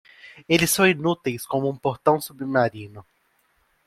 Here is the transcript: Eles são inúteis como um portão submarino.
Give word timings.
Eles 0.49 0.71
são 0.71 0.87
inúteis 0.87 1.45
como 1.45 1.69
um 1.69 1.75
portão 1.77 2.19
submarino. 2.19 3.05